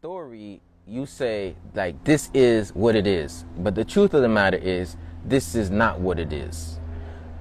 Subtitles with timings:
[0.00, 3.44] story, you say, like, this is what it is.
[3.58, 6.80] But the truth of the matter is, this is not what it is.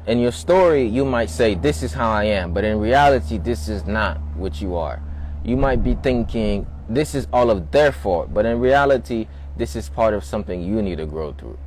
[0.08, 2.54] In your story, you might say, this is how I am.
[2.54, 5.02] But in reality, this is not what you are.
[5.42, 8.34] You might be thinking, this is all of their fault.
[8.34, 11.58] But in reality, this is part of something you need to grow through.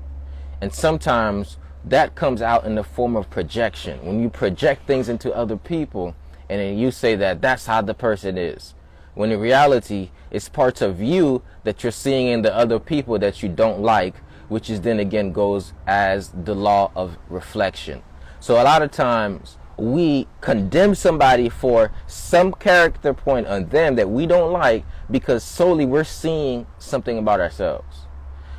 [0.60, 1.56] And sometimes
[1.86, 4.04] that comes out in the form of projection.
[4.04, 6.14] When you project things into other people,
[6.50, 8.74] and then you say that that's how the person is
[9.14, 13.42] when in reality it's parts of you that you're seeing in the other people that
[13.42, 14.16] you don't like
[14.52, 18.02] which is then again goes as the law of reflection.
[18.38, 24.10] So a lot of times we condemn somebody for some character point on them that
[24.10, 28.06] we don't like because solely we're seeing something about ourselves.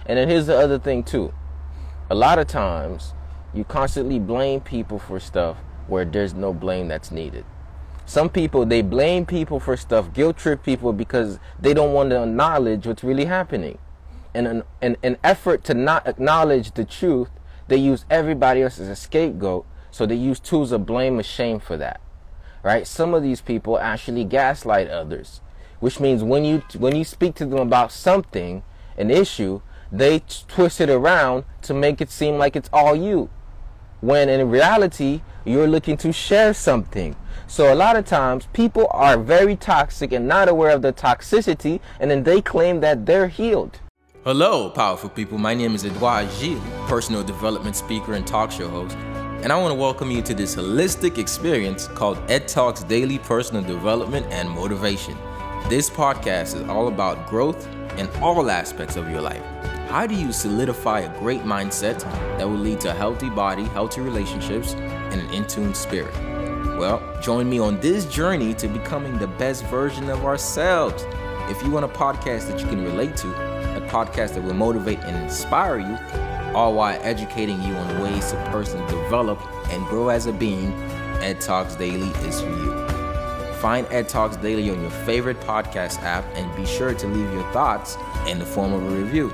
[0.07, 1.31] And then here's the other thing too.
[2.09, 3.13] A lot of times
[3.54, 7.45] you constantly blame people for stuff where there's no blame that's needed
[8.05, 12.23] some people they blame people for stuff, guilt trip people because they don't want to
[12.23, 13.77] acknowledge what's really happening.
[14.34, 17.29] And an, an, an effort to not acknowledge the truth,
[17.68, 19.65] they use everybody else as a scapegoat.
[19.91, 22.01] So they use tools of blame and shame for that.
[22.63, 22.87] Right?
[22.87, 25.41] Some of these people actually gaslight others,
[25.79, 28.63] which means when you when you speak to them about something,
[28.98, 33.29] an issue, they twist it around to make it seem like it's all you.
[34.01, 37.15] When in reality, you're looking to share something
[37.48, 41.79] so a lot of times people are very toxic and not aware of the toxicity
[41.99, 43.79] and then they claim that they're healed.
[44.23, 45.37] Hello, powerful people.
[45.37, 48.95] My name is Edouard Gilles, personal development speaker and talk show host.
[49.43, 53.62] And I want to welcome you to this holistic experience called Ed Talks Daily Personal
[53.62, 55.18] Development and Motivation.
[55.68, 59.43] This podcast is all about growth in all aspects of your life.
[59.90, 61.99] How do you solidify a great mindset
[62.37, 66.32] that will lead to a healthy body, healthy relationships, and an in tune spirit?
[66.84, 71.06] Well, join me on this journey to becoming the best version of ourselves.
[71.50, 73.29] If you want a podcast that you can relate to,
[73.78, 75.97] a podcast that will motivate and inspire you,
[76.53, 79.40] all while educating you on ways to personally develop
[79.72, 80.74] and grow as a being,
[81.22, 82.85] Ed Talks Daily is for you.
[83.62, 87.50] Find Ed Talks Daily on your favorite podcast app and be sure to leave your
[87.53, 87.96] thoughts
[88.28, 89.31] in the form of a review.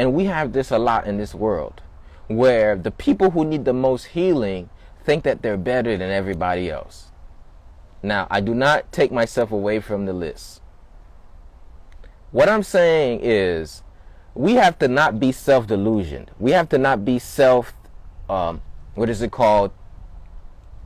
[0.00, 1.82] And we have this a lot in this world
[2.26, 4.70] where the people who need the most healing
[5.04, 7.10] think that they're better than everybody else.
[8.02, 10.62] Now, I do not take myself away from the list.
[12.30, 13.82] What I'm saying is,
[14.34, 16.30] we have to not be self delusioned.
[16.38, 17.74] We have to not be self,
[18.30, 18.62] um,
[18.94, 19.70] what is it called?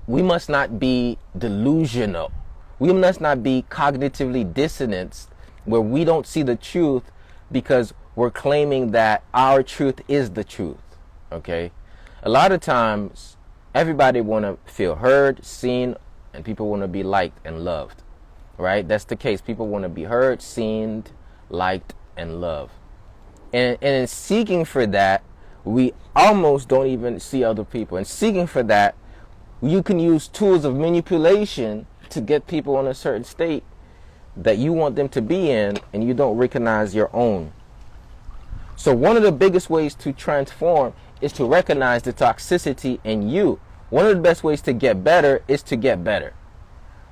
[0.08, 2.32] We must not be delusional.
[2.80, 5.28] We must not be cognitively dissonant
[5.66, 7.04] where we don't see the truth
[7.52, 10.78] because we're claiming that our truth is the truth.
[11.32, 11.72] Okay?
[12.22, 13.36] A lot of times,
[13.74, 15.96] everybody want to feel heard, seen,
[16.32, 18.02] and people want to be liked and loved.
[18.56, 18.86] Right?
[18.86, 19.40] That's the case.
[19.40, 21.04] People want to be heard, seen,
[21.48, 22.72] liked, and loved.
[23.52, 25.22] And, and in seeking for that,
[25.64, 27.96] we almost don't even see other people.
[27.96, 28.94] And seeking for that,
[29.62, 33.64] you can use tools of manipulation to get people in a certain state
[34.36, 37.52] that you want them to be in, and you don't recognize your own.
[38.76, 43.60] So one of the biggest ways to transform is to recognize the toxicity in you.
[43.90, 46.34] One of the best ways to get better is to get better.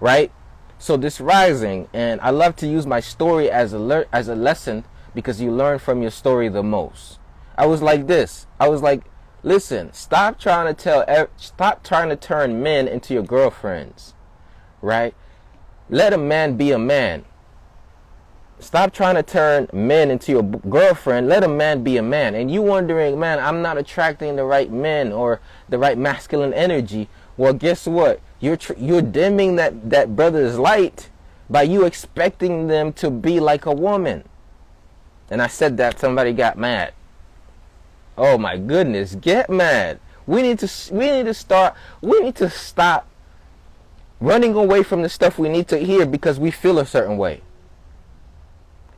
[0.01, 0.33] Right?
[0.79, 4.35] So this rising and I love to use my story as a le- as a
[4.35, 4.85] lesson
[5.15, 7.21] because you learn from your story the most.
[7.57, 8.47] I was like this.
[8.59, 9.05] I was like,
[9.45, 14.15] listen, stop trying to tell stop trying to turn men into your girlfriends.
[14.81, 15.15] Right?
[15.89, 17.25] Let a man be a man.
[18.63, 21.29] Stop trying to turn men into your girlfriend.
[21.29, 22.37] Let a man be a man.
[22.37, 27.09] And you wondering, man, I'm not attracting the right men or the right masculine energy.
[27.37, 28.21] Well, guess what?
[28.39, 31.11] You're tr- you're dimming that that brother's light
[31.51, 34.23] by you expecting them to be like a woman.
[35.29, 36.95] And I said that somebody got mad.
[38.17, 39.99] Oh my goodness, get mad.
[40.25, 43.09] We need to we need to start we need to stop
[44.21, 47.43] running away from the stuff we need to hear because we feel a certain way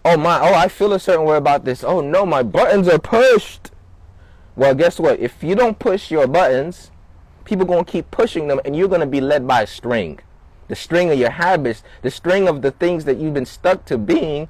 [0.05, 1.83] oh my, oh, I feel a certain way about this.
[1.83, 3.71] Oh no, my buttons are pushed.
[4.57, 5.19] Well, guess what?
[5.19, 6.91] If you don't push your buttons,
[7.45, 10.21] people going to keep pushing them and you're going to be led by a string.
[10.69, 13.99] The string of your habits, the string of the things that you've been stuck to
[13.99, 14.49] being,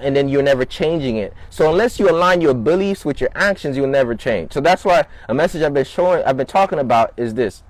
[0.00, 1.32] and then you're never changing it.
[1.50, 4.52] So unless you align your beliefs with your actions, you'll never change.
[4.52, 7.62] So that's why a message I've been showing, I've been talking about is this.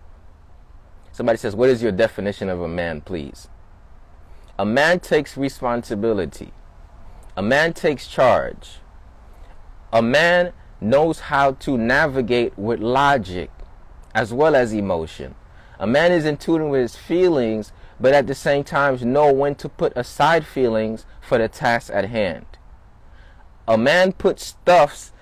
[1.12, 3.48] Somebody says, What is your definition of a man, please?
[4.58, 6.52] A man takes responsibility.
[7.36, 8.78] A man takes charge.
[9.92, 13.50] A man knows how to navigate with logic
[14.14, 15.34] as well as emotion.
[15.78, 19.54] A man is in tune with his feelings, but at the same time know when
[19.56, 22.46] to put aside feelings for the task at hand.
[23.68, 25.12] A man puts stuffs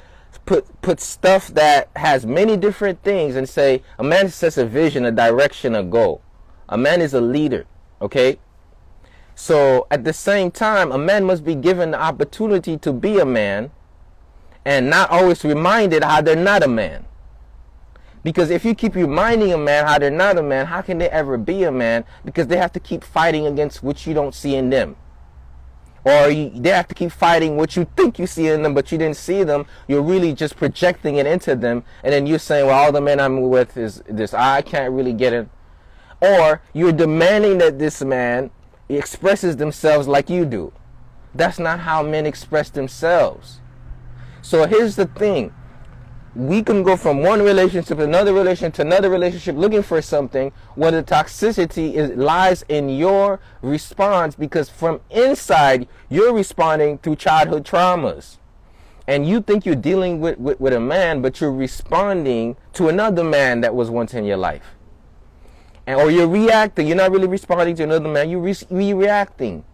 [0.47, 5.05] put put stuff that has many different things and say a man sets a vision,
[5.05, 6.23] a direction, a goal.
[6.69, 7.67] A man is a leader,
[8.01, 8.39] okay?
[9.35, 13.25] So at the same time, a man must be given the opportunity to be a
[13.25, 13.71] man
[14.65, 17.05] and not always reminded how they're not a man.
[18.23, 21.11] Because if you keep reminding a man how they're not a man, how can they
[21.11, 22.05] ever be a man?
[22.25, 24.97] Because they have to keep fighting against what you don't see in them.
[26.05, 28.93] Or you, they have to keep fighting what you think you see in them, but
[28.93, 29.67] you didn't see them.
[29.89, 31.83] You're really just projecting it into them.
[32.03, 34.33] And then you're saying, well, all the men I'm with is this.
[34.33, 35.49] I can't really get it.
[36.21, 38.51] Or you're demanding that this man
[38.89, 40.73] expresses themselves like you do.
[41.35, 43.61] That's not how men express themselves.
[44.43, 45.53] So here's the thing.
[46.35, 50.53] We can go from one relationship to another relationship to another relationship looking for something
[50.75, 57.65] where the toxicity is, lies in your response because from inside you're responding through childhood
[57.65, 58.39] traumas.
[59.07, 63.23] And you think you're dealing with, with, with a man, but you're responding to another
[63.23, 64.75] man that was once in your life
[65.87, 66.87] and or you're reacting.
[66.87, 68.31] You're not really responding to another man.
[68.31, 69.65] You're re- reacting,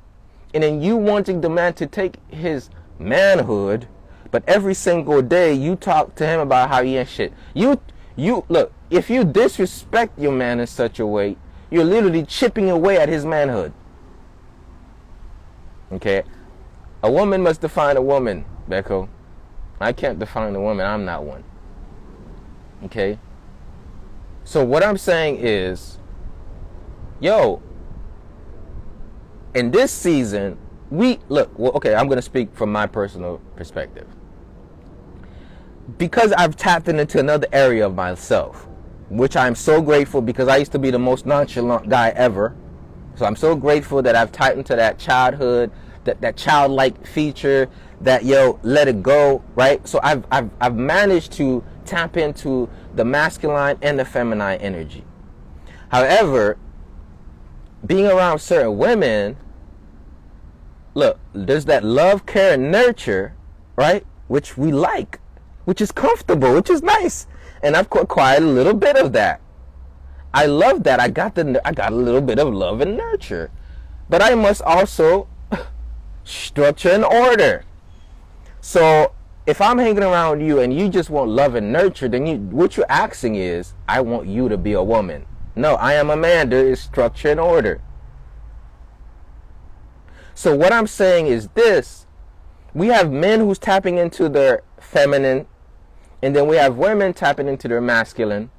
[0.52, 3.86] and then you wanting the man to take his manhood,
[4.30, 7.32] but every single day you talk to him about how he ain't shit.
[7.54, 7.80] You
[8.16, 11.36] you look if you disrespect your man in such a way,
[11.70, 13.72] you're literally chipping away at his manhood.
[15.92, 16.22] Okay,
[17.02, 19.08] a woman must define a woman, Becco.
[19.80, 20.86] I can't define a woman.
[20.86, 21.42] I'm not one.
[22.84, 23.18] Okay.
[24.44, 25.98] So what I'm saying is
[27.20, 27.62] yo,
[29.54, 30.58] in this season,
[30.90, 34.06] we look, well, okay, I'm going to speak from my personal perspective.
[35.98, 38.66] Because I've tapped into another area of myself,
[39.08, 42.56] which I'm so grateful because I used to be the most nonchalant guy ever.
[43.16, 45.70] So I'm so grateful that I've tapped into that childhood,
[46.04, 47.68] that, that childlike feature,
[48.00, 49.86] that yo, let it go, right?
[49.86, 55.04] So I've, I've, I've managed to tap into the masculine and the feminine energy.
[55.90, 56.56] However,
[57.86, 59.36] being around certain women,
[60.94, 63.34] look, there's that love, care, and nurture,
[63.76, 64.04] right?
[64.28, 65.18] Which we like,
[65.64, 67.26] which is comfortable, which is nice.
[67.62, 69.40] And I've acquired a little bit of that.
[70.32, 71.00] I love that.
[71.00, 73.50] I got the I got a little bit of love and nurture.
[74.08, 75.28] But I must also
[76.24, 77.64] structure and order.
[78.60, 79.12] So
[79.46, 82.76] if I'm hanging around you and you just want love and nurture, then you what
[82.76, 85.26] you're asking is, I want you to be a woman.
[85.60, 86.48] No, I am a man.
[86.48, 87.82] There is structure and order.
[90.34, 92.06] So what I'm saying is this.
[92.72, 95.46] We have men who's tapping into their feminine,
[96.22, 98.50] and then we have women tapping into their masculine.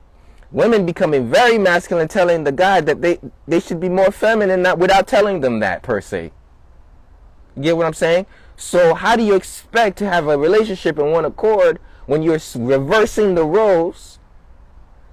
[0.52, 4.78] Women becoming very masculine, telling the guy that they, they should be more feminine, not
[4.78, 6.32] without telling them that per se.
[7.56, 8.28] You get what I'm saying?
[8.58, 13.34] So how do you expect to have a relationship in one accord when you're reversing
[13.34, 14.20] the roles,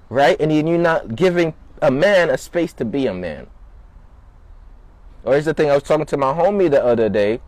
[0.09, 0.39] right?
[0.39, 3.47] And you're not giving a man a space to be a man.
[5.23, 7.41] Or here's the thing, I was talking to my homie the other day,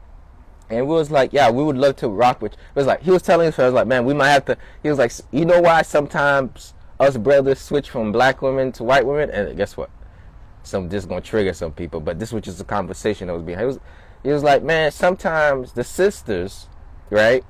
[0.69, 2.53] and we was like, yeah, we would love to rock with.
[2.53, 4.57] It was like he was telling us, I was like, man, we might have to.
[4.83, 9.05] He was like, you know why sometimes us brothers switch from black women to white
[9.05, 9.89] women, and guess what?
[10.63, 13.43] Some this is gonna trigger some people, but this was just a conversation that was
[13.43, 13.57] being.
[13.57, 13.79] He was,
[14.23, 16.67] he was like, man, sometimes the sisters,
[17.09, 17.43] right,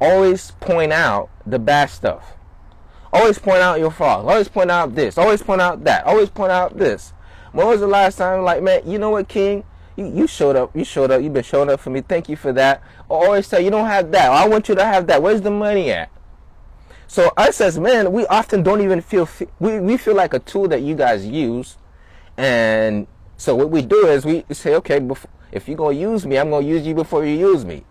[0.00, 2.34] always point out the bad stuff.
[3.12, 4.26] Always point out your fault.
[4.26, 5.18] Always point out this.
[5.18, 6.06] Always point out that.
[6.06, 7.12] Always point out this.
[7.52, 9.64] When was the last time, like, man, you know what, King?
[9.96, 10.74] You, you showed up.
[10.74, 11.20] You showed up.
[11.20, 12.00] You've been showing up for me.
[12.00, 12.82] Thank you for that.
[13.10, 14.30] Or always say, you don't have that.
[14.30, 15.22] I want you to have that.
[15.22, 16.10] Where's the money at?
[17.06, 19.28] So us as men, we often don't even feel,
[19.60, 21.76] we, we feel like a tool that you guys use.
[22.38, 26.24] And so what we do is we say, okay, before, if you're going to use
[26.24, 27.84] me, I'm going to use you before you use me.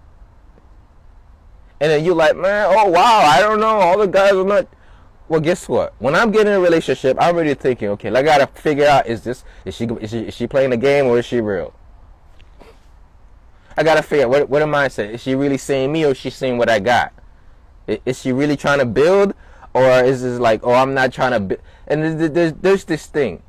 [1.79, 3.67] And then you're like, man, oh, wow, I don't know.
[3.67, 4.67] All the guys are not
[5.31, 5.93] well, guess what?
[5.99, 9.45] When I'm getting a relationship, I'm already thinking, okay, I gotta figure out is this
[9.63, 11.73] is she is she, is she playing a game or is she real?
[13.77, 15.11] I gotta figure out what what am I saying?
[15.11, 17.13] Is she really seeing me or is she seeing what I got?
[17.87, 19.33] Is she really trying to build
[19.73, 21.61] or is this like, oh, I'm not trying to build?
[21.87, 23.41] And there's, there's there's this thing.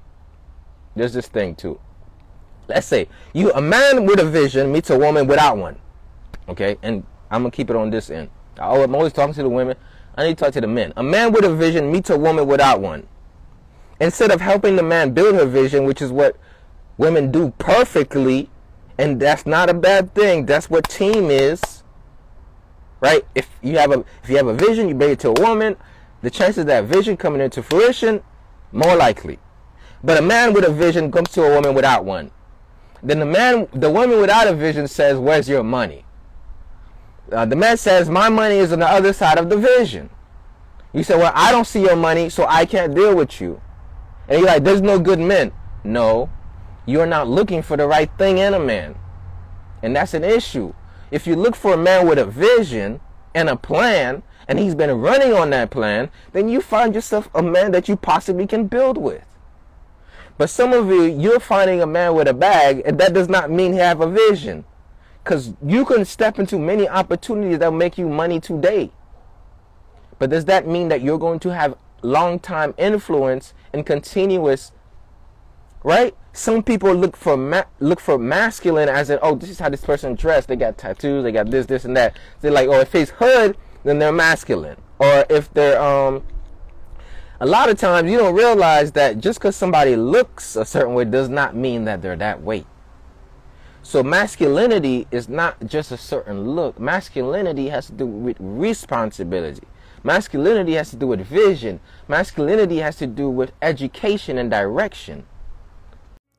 [0.94, 1.80] There's this thing too.
[2.68, 5.80] Let's say you a man with a vision meets a woman without one.
[6.48, 8.30] Okay, and I'm gonna keep it on this end.
[8.56, 9.76] I'm always talking to the women.
[10.16, 10.92] I need to talk to the men.
[10.96, 13.06] A man with a vision meets a woman without one.
[14.00, 16.36] Instead of helping the man build her vision, which is what
[16.98, 18.50] women do perfectly,
[18.98, 20.46] and that's not a bad thing.
[20.46, 21.82] That's what team is.
[23.00, 23.24] Right?
[23.34, 25.76] If you have a if you have a vision, you bring it to a woman,
[26.20, 28.22] the chances that vision coming into fruition
[28.70, 29.38] More likely.
[30.04, 32.30] But a man with a vision comes to a woman without one.
[33.02, 36.04] Then the man, the woman without a vision says, Where's your money?
[37.32, 40.10] Uh, the man says, My money is on the other side of the vision.
[40.92, 43.60] You say, Well, I don't see your money, so I can't deal with you.
[44.28, 45.52] And you're like, There's no good men.
[45.84, 46.30] No,
[46.86, 48.96] you're not looking for the right thing in a man.
[49.82, 50.74] And that's an issue.
[51.10, 53.00] If you look for a man with a vision
[53.34, 57.42] and a plan, and he's been running on that plan, then you find yourself a
[57.42, 59.24] man that you possibly can build with.
[60.38, 63.50] But some of you, you're finding a man with a bag, and that does not
[63.50, 64.64] mean he have a vision.
[65.22, 68.90] Because you can step into many opportunities that make you money today.
[70.18, 74.72] But does that mean that you're going to have long time influence and continuous
[75.84, 76.14] right?
[76.32, 79.84] Some people look for ma- look for masculine as in, oh, this is how this
[79.84, 80.48] person dressed.
[80.48, 82.16] They got tattoos, they got this, this, and that.
[82.40, 84.76] They're like, oh, if he's hood, then they're masculine.
[84.98, 86.22] Or if they're um,
[87.40, 91.04] a lot of times you don't realize that just because somebody looks a certain way
[91.04, 92.64] does not mean that they're that way.
[93.82, 96.78] So masculinity is not just a certain look.
[96.78, 99.66] Masculinity has to do with responsibility.
[100.04, 101.80] Masculinity has to do with vision.
[102.08, 105.26] Masculinity has to do with education and direction.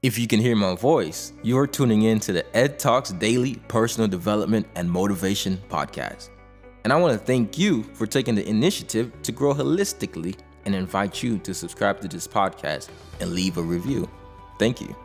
[0.02, 4.10] If you can hear my voice, you're tuning in to the Ed Talks Daily Personal
[4.10, 6.30] Development and Motivation Podcast.
[6.84, 10.36] And I want to thank you for taking the initiative to grow holistically
[10.66, 12.90] and invite you to subscribe to this podcast
[13.22, 14.10] and leave a review.
[14.60, 15.03] Thank you.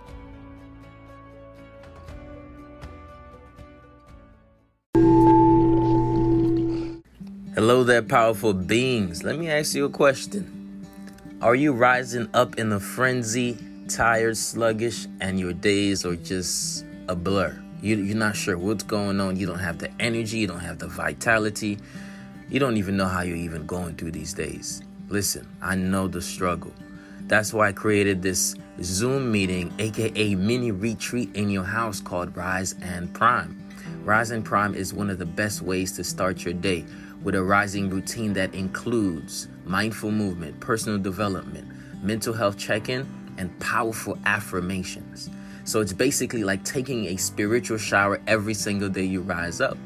[7.59, 9.25] Hello there, powerful beings.
[9.25, 10.87] Let me ask you a question.
[11.43, 17.17] Are you rising up in a frenzy tired, sluggish, and your days are just a
[17.17, 17.61] blur.
[17.83, 19.35] You, you're not sure what's going on.
[19.35, 21.81] You don't have the energy, you don't have the vitality.
[22.49, 24.81] You don't even know how you're even going through these days.
[25.09, 26.73] Listen, I know the struggle.
[27.23, 32.77] That's why I created this Zoom meeting, aka mini retreat in your house called Rise
[32.81, 33.65] and Prime.
[34.05, 36.85] Rise and Prime is one of the best ways to start your day
[37.23, 41.69] with a rising routine that includes mindful movement, personal development,
[42.03, 43.07] mental health check in,
[43.39, 45.31] and powerful affirmations.
[45.65, 49.77] So it's basically like taking a spiritual shower every single day you rise up.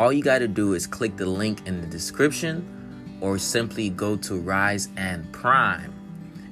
[0.00, 4.16] All you got to do is click the link in the description or simply go
[4.16, 5.94] to Rise and Prime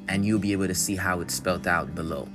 [0.09, 2.29] and you'll be able to see how it's spelled out below.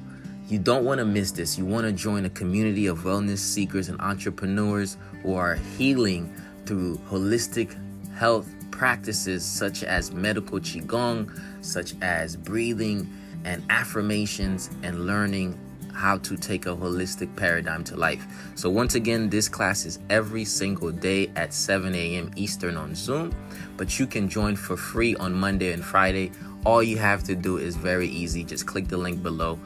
[0.47, 1.57] You don't want to miss this.
[1.57, 6.33] You want to join a community of wellness seekers and entrepreneurs who are healing
[6.65, 7.75] through holistic
[8.13, 11.29] health practices such as medical qigong,
[11.61, 13.09] such as breathing
[13.45, 15.57] and affirmations and learning
[15.93, 18.27] how to take a holistic paradigm to life.
[18.55, 22.31] So, once again, this class is every single day at 7 a.m.
[22.35, 23.33] Eastern on Zoom,
[23.77, 26.31] but you can join for free on Monday and Friday.
[26.65, 29.57] All you have to do is very easy just click the link below,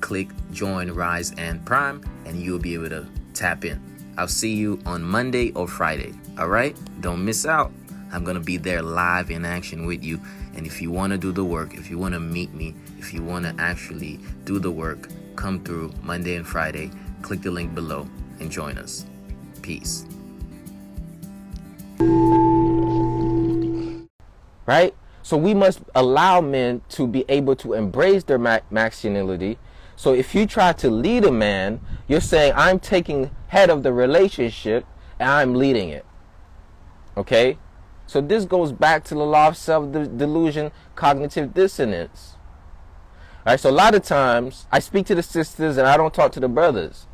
[0.00, 3.89] click join Rise and Prime, and you'll be able to tap in.
[4.16, 6.14] I'll see you on Monday or Friday.
[6.38, 6.76] All right?
[7.00, 7.72] Don't miss out.
[8.12, 10.20] I'm going to be there live in action with you.
[10.54, 13.14] And if you want to do the work, if you want to meet me, if
[13.14, 16.90] you want to actually do the work, come through Monday and Friday.
[17.22, 18.08] Click the link below
[18.40, 19.06] and join us.
[19.62, 20.04] Peace.
[24.66, 24.94] Right?
[25.22, 29.58] So we must allow men to be able to embrace their masculinity.
[30.00, 31.78] So if you try to lead a man,
[32.08, 34.86] you're saying, I'm taking head of the relationship
[35.18, 36.06] and I'm leading it.
[37.18, 37.58] Okay?
[38.06, 42.36] So this goes back to the law of self-delusion, cognitive dissonance.
[43.44, 46.14] All right, so a lot of times I speak to the sisters and I don't
[46.14, 47.06] talk to the brothers.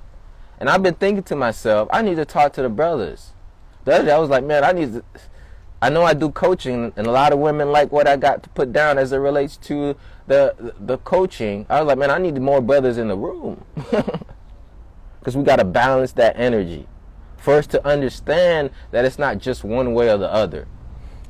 [0.61, 3.33] And I've been thinking to myself, I need to talk to the brothers.
[3.85, 5.05] The other day I was like, man, I need to
[5.83, 8.49] I know I do coaching and a lot of women like what I got to
[8.51, 11.67] put down as it relates to the the coaching.
[11.69, 13.65] I was like, man, I need more brothers in the room.
[15.23, 16.89] Cuz we got to balance that energy.
[17.37, 20.67] First to understand that it's not just one way or the other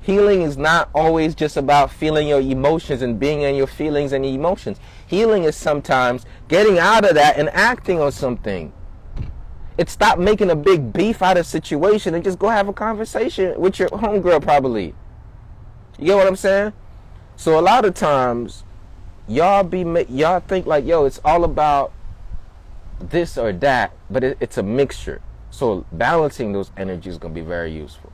[0.07, 4.25] healing is not always just about feeling your emotions and being in your feelings and
[4.25, 4.79] emotions.
[5.05, 8.73] Healing is sometimes getting out of that and acting on something.
[9.78, 13.61] It's stop making a big beef out of situation and just go have a conversation
[13.61, 14.95] with your homegirl probably.
[15.99, 16.73] You get what I'm saying?
[17.37, 18.64] So a lot of times
[19.28, 21.92] y'all be y'all think like yo it's all about
[22.99, 25.21] this or that, but it, it's a mixture.
[25.50, 28.12] So balancing those energies is to be very useful.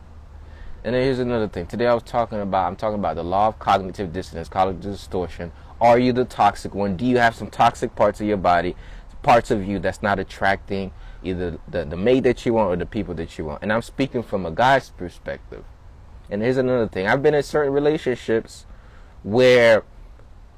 [0.84, 1.66] And then here's another thing.
[1.66, 5.52] Today I was talking about, I'm talking about the law of cognitive dissonance, cognitive distortion.
[5.80, 6.96] Are you the toxic one?
[6.96, 8.74] Do you have some toxic parts of your body,
[9.22, 10.92] parts of you that's not attracting
[11.24, 13.62] either the, the mate that you want or the people that you want?
[13.62, 15.64] And I'm speaking from a guy's perspective.
[16.30, 17.06] And here's another thing.
[17.06, 18.66] I've been in certain relationships
[19.22, 19.84] where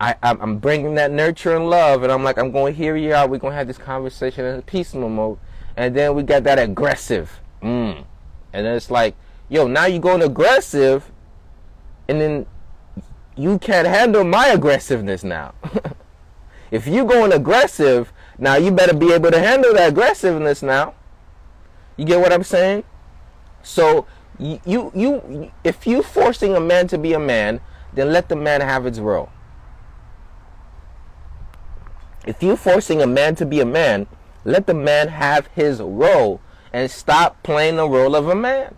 [0.00, 3.14] I, I'm bringing that nurture and love, and I'm like, I'm going to hear you
[3.14, 3.30] out.
[3.30, 5.38] We're going to have this conversation in a peaceful mode.
[5.76, 7.40] And then we got that aggressive.
[7.62, 8.04] Mm.
[8.52, 9.16] And then it's like,
[9.48, 11.10] yo, now you're going aggressive,
[12.08, 12.46] and then
[13.36, 15.54] you can't handle my aggressiveness now.
[16.70, 20.94] if you're going aggressive, now you better be able to handle that aggressiveness now.
[21.96, 22.84] You get what I'm saying?
[23.62, 24.06] So
[24.38, 24.60] you
[24.94, 27.60] you, if you forcing a man to be a man,
[27.92, 29.30] then let the man have his role.
[32.26, 34.06] If you forcing a man to be a man,
[34.44, 36.40] let the man have his role
[36.72, 38.74] and stop playing the role of a man.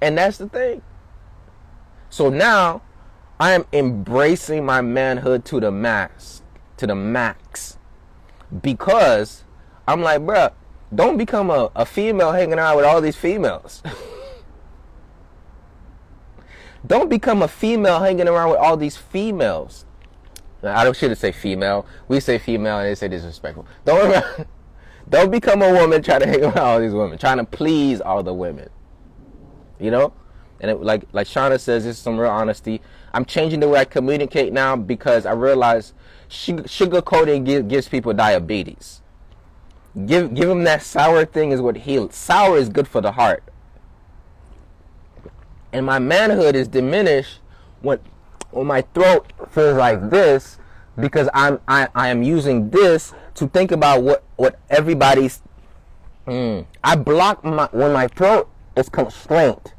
[0.00, 0.82] And that's the thing.
[2.10, 2.82] So now
[3.40, 6.42] I am embracing my manhood to the max,
[6.78, 7.78] to the max.
[8.62, 9.44] Because
[9.86, 10.52] I'm like, bruh,
[10.94, 13.82] don't become a, a female hanging out with all these females.
[16.86, 19.84] don't become a female hanging around with all these females.
[20.62, 21.86] I don't shouldn't say female.
[22.08, 23.66] We say female and they say disrespectful.
[23.84, 24.24] Don't
[25.08, 28.22] don't become a woman trying to hang around all these women, trying to please all
[28.22, 28.68] the women.
[29.78, 30.12] You know?
[30.60, 32.80] And it, like like Shauna says, this is some real honesty.
[33.14, 35.92] I'm changing the way I communicate now because I realize
[36.28, 39.00] sugar coating gives people diabetes.
[40.06, 42.14] Give give them that sour thing is what heals.
[42.14, 43.42] Sour is good for the heart.
[45.72, 47.40] And my manhood is diminished
[47.80, 47.98] when
[48.50, 50.58] when my throat feels like this
[50.98, 55.42] because I'm I, I am using this to think about what what everybody's.
[56.26, 59.72] Mm, I block my when my throat is constrained.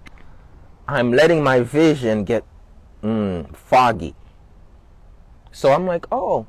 [0.88, 2.44] I'm letting my vision get
[3.04, 4.16] mm, foggy.
[5.60, 6.48] So I'm like, oh,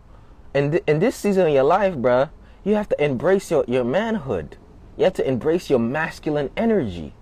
[0.55, 2.31] in th- in this season of your life, bruh,
[2.63, 4.57] you have to embrace your your manhood.
[4.97, 7.13] You have to embrace your masculine energy,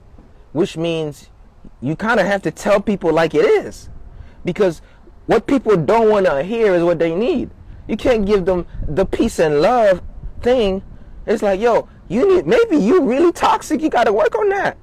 [0.52, 1.30] which means
[1.80, 3.88] you kind of have to tell people like it is
[4.44, 4.82] because
[5.24, 7.48] what people don't want to hear is what they need.
[7.86, 10.02] You can't give them the peace and love
[10.42, 10.82] thing.
[11.24, 13.80] It's like, yo, you need maybe you really toxic.
[13.80, 14.76] You got to work on that.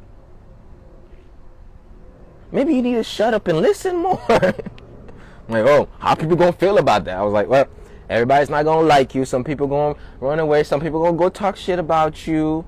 [2.51, 4.25] Maybe you need to shut up and listen more.
[5.47, 7.17] like, oh, how people gonna feel about that?
[7.17, 7.67] I was like, well,
[8.09, 9.25] everybody's not gonna like you.
[9.25, 10.63] Some people gonna run away.
[10.63, 12.65] Some people gonna go talk shit about you.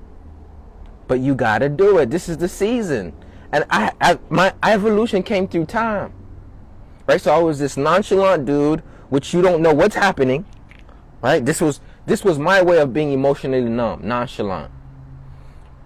[1.06, 2.10] But you gotta do it.
[2.10, 3.14] This is the season,
[3.50, 6.12] and I, I my evolution came through time
[7.08, 7.20] right?
[7.20, 10.44] So I was this nonchalant dude, which you don't know what's happening,
[11.22, 11.44] right?
[11.44, 14.70] This was this was my way of being emotionally numb, nonchalant.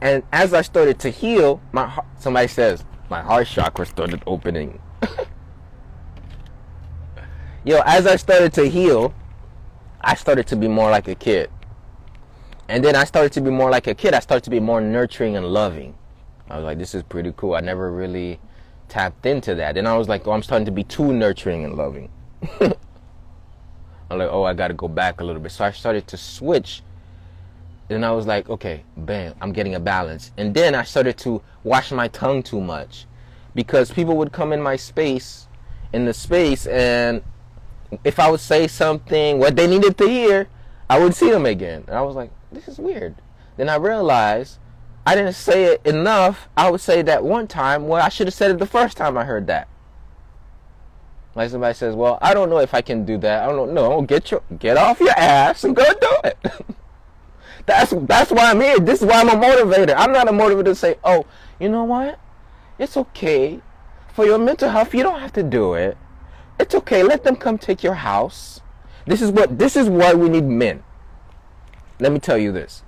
[0.00, 4.80] And as I started to heal, my somebody says my heart chakra started opening.
[7.64, 9.14] Yo, as I started to heal,
[10.00, 11.48] I started to be more like a kid.
[12.68, 14.14] And then I started to be more like a kid.
[14.14, 15.94] I started to be more nurturing and loving.
[16.50, 17.54] I was like, this is pretty cool.
[17.54, 18.40] I never really
[18.88, 19.76] tapped into that.
[19.76, 22.10] And I was like, oh, I'm starting to be too nurturing and loving.
[22.60, 25.52] I'm like, oh, I got to go back a little bit.
[25.52, 26.82] So I started to switch.
[27.90, 30.32] And I was like, okay, bam, I'm getting a balance.
[30.36, 33.06] And then I started to wash my tongue too much
[33.54, 35.46] because people would come in my space,
[35.92, 37.22] in the space, and
[38.04, 40.48] if I would say something what they needed to hear,
[40.88, 41.84] I would see them again.
[41.86, 43.16] And I was like, this is weird.
[43.56, 44.58] Then I realized
[45.06, 46.48] I didn't say it enough.
[46.56, 47.88] I would say that one time.
[47.88, 49.68] Well, I should have said it the first time I heard that.
[51.34, 53.42] Like somebody says, "Well, I don't know if I can do that.
[53.42, 53.88] I don't know.
[53.88, 56.38] No, get your get off your ass and go do it."
[57.66, 58.78] that's that's why I'm here.
[58.78, 59.94] This is why I'm a motivator.
[59.96, 61.24] I'm not a motivator to say, "Oh,
[61.58, 62.18] you know what?
[62.78, 63.60] It's okay
[64.12, 64.94] for your mental health.
[64.94, 65.96] You don't have to do it.
[66.62, 67.02] It's okay.
[67.02, 68.62] Let them come take your house."
[69.06, 70.82] This is what this is why we need men.
[71.98, 72.82] Let me tell you this.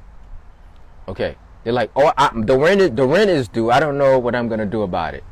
[1.09, 3.71] Okay, they're like, oh, I, the rent is, the rent is due.
[3.71, 5.25] I don't know what I'm gonna do about it.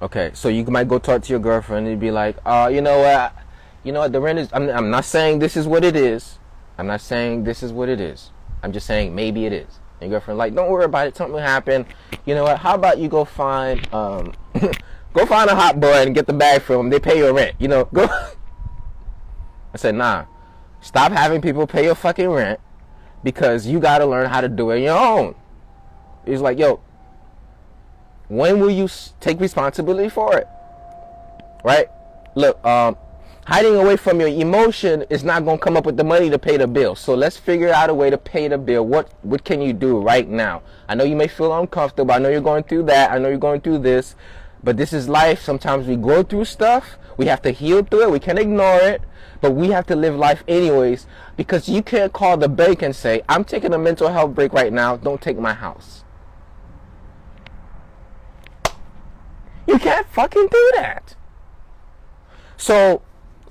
[0.00, 2.98] Okay, so you might go talk to your girlfriend and be like, uh, you know
[2.98, 3.34] what,
[3.82, 4.48] you know what, the rent is.
[4.52, 6.38] I'm, I'm not saying this is what it is.
[6.76, 8.30] I'm not saying this is what it is.
[8.62, 9.80] I'm just saying maybe it is.
[10.00, 11.16] And your girlfriend like, don't worry about it.
[11.16, 11.86] Something will happen.
[12.24, 12.58] You know what?
[12.58, 14.32] How about you go find um,
[15.12, 16.90] go find a hot boy and get the bag from him.
[16.90, 17.56] They pay your rent.
[17.58, 18.04] You know, go.
[19.74, 20.26] I said, nah.
[20.80, 22.60] Stop having people pay your fucking rent
[23.22, 25.34] because you got to learn how to do it on your own.
[26.24, 26.80] He's like, yo,
[28.28, 28.88] when will you
[29.20, 30.46] take responsibility for it?
[31.64, 31.88] Right?
[32.34, 32.96] Look, um,
[33.46, 36.38] hiding away from your emotion is not going to come up with the money to
[36.38, 36.94] pay the bill.
[36.94, 38.86] So let's figure out a way to pay the bill.
[38.86, 40.62] What what can you do right now?
[40.88, 42.12] I know you may feel uncomfortable.
[42.12, 43.10] I know you're going through that.
[43.10, 44.14] I know you're going through this.
[44.62, 45.42] But this is life.
[45.42, 46.96] Sometimes we go through stuff.
[47.16, 48.10] We have to heal through it.
[48.10, 49.02] We can't ignore it.
[49.40, 53.22] But we have to live life anyways because you can't call the bank and say,
[53.28, 54.96] I'm taking a mental health break right now.
[54.96, 56.04] Don't take my house.
[59.66, 61.14] You can't fucking do that.
[62.56, 63.02] So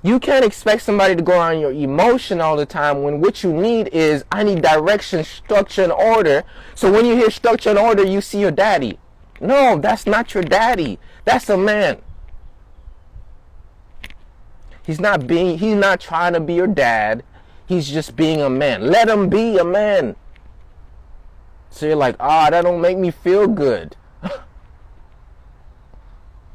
[0.02, 3.52] you can't expect somebody to go on your emotion all the time when what you
[3.52, 6.44] need is I need direction, structure, and order.
[6.74, 8.98] So when you hear structure and order, you see your daddy.
[9.40, 10.98] No, that's not your daddy.
[11.24, 12.02] That's a man.
[14.84, 17.22] He's not being he's not trying to be your dad.
[17.66, 18.86] He's just being a man.
[18.86, 20.16] Let him be a man.
[21.70, 23.96] So you're like, ah, oh, that don't make me feel good.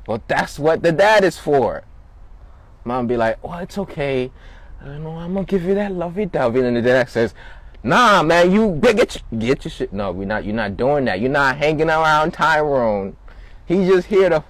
[0.08, 1.84] well, that's what the dad is for.
[2.84, 4.32] Mom be like, oh, it's okay.
[4.82, 6.62] I know I'm gonna give you that lovey dovey.
[6.62, 7.34] And the dad says,
[7.84, 9.92] Nah, man, you get your, get your shit.
[9.92, 10.46] No, we're not.
[10.46, 11.20] You're not doing that.
[11.20, 13.18] You're not hanging around Tyrone.
[13.66, 14.44] He's just here to,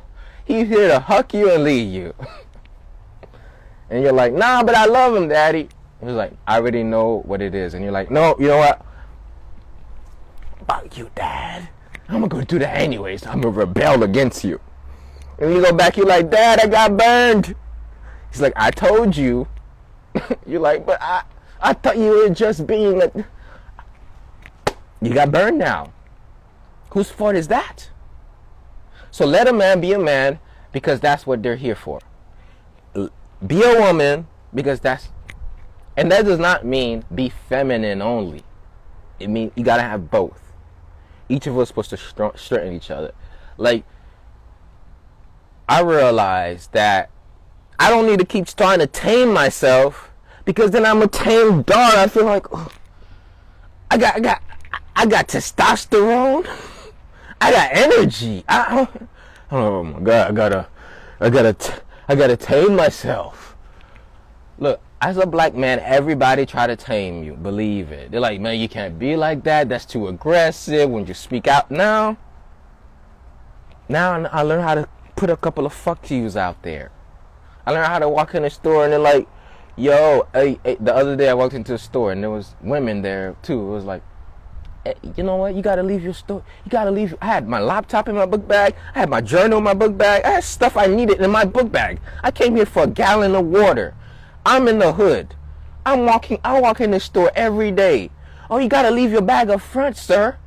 [0.45, 2.13] he's here to huck you and leave you.
[3.89, 5.67] and you're like, Nah, but I love him, Daddy.
[5.99, 7.73] He's like, I already know what it is.
[7.73, 8.85] And you're like, No, you know what?
[10.67, 11.69] Fuck you, Dad.
[12.07, 13.25] I'm gonna go do that anyways.
[13.25, 14.59] I'm gonna rebel against you.
[15.39, 17.55] And you go back, you're like, Dad, I got burned.
[18.31, 19.47] He's like, I told you.
[20.45, 21.23] You're like, but I,
[21.63, 23.09] I thought you were just being a.
[25.01, 25.93] You got burned now.
[26.91, 27.89] Whose fault is that?
[29.11, 30.39] So let a man be a man
[30.73, 32.01] because that's what they're here for.
[33.45, 35.09] Be a woman because that's.
[35.95, 38.43] And that does not mean be feminine only.
[39.19, 40.51] It means you gotta have both.
[41.29, 43.13] Each of us supposed to strengthen each other.
[43.57, 43.85] Like,
[45.69, 47.09] I realize that
[47.79, 50.12] I don't need to keep trying to tame myself
[50.45, 51.95] because then I'm a tame dog.
[51.95, 52.69] I feel like oh,
[53.89, 54.41] I got I got
[54.95, 56.47] I got testosterone.
[57.41, 58.43] I got energy.
[58.47, 58.87] I,
[59.51, 60.67] oh my god, I gotta
[61.19, 63.55] I gotta I gotta tame myself.
[64.59, 67.33] Look, as a black man, everybody try to tame you.
[67.33, 68.11] Believe it.
[68.11, 69.67] They're like, man, you can't be like that.
[69.67, 70.89] That's too aggressive.
[70.89, 72.17] When you speak out now,
[73.89, 76.91] now I learn how to put a couple of fuck yous out there.
[77.65, 79.27] I learned how to walk in the store and they're like,
[79.75, 80.77] yo, hey, hey.
[80.79, 83.59] the other day I walked into a store and there was women there too.
[83.59, 84.03] It was like,
[84.83, 85.55] hey, you know what?
[85.55, 86.43] You gotta leave your store.
[86.65, 87.15] You gotta leave.
[87.21, 88.75] I had my laptop in my book bag.
[88.95, 90.23] I had my journal in my book bag.
[90.23, 91.99] I had stuff I needed in my book bag.
[92.23, 93.95] I came here for a gallon of water.
[94.45, 95.35] I'm in the hood.
[95.85, 96.39] I'm walking.
[96.43, 98.09] I walk in the store every day.
[98.49, 100.37] Oh, you gotta leave your bag up front, sir.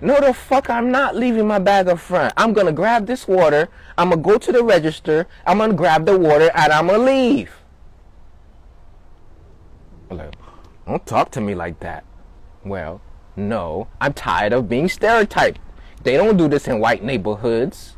[0.00, 2.34] No, the fuck, I'm not leaving my bag up front.
[2.36, 3.68] I'm gonna grab this water.
[3.96, 5.26] I'm gonna go to the register.
[5.46, 7.63] I'm gonna grab the water and I'm gonna leave.
[10.86, 12.04] Don't talk to me like that.
[12.64, 13.00] Well,
[13.36, 15.60] no, I'm tired of being stereotyped.
[16.02, 17.96] They don't do this in white neighborhoods.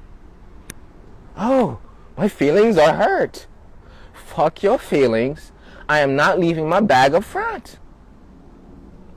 [1.37, 1.81] Oh,
[2.17, 3.47] my feelings are hurt.
[4.13, 5.53] Fuck your feelings.
[5.89, 7.79] I am not leaving my bag up front.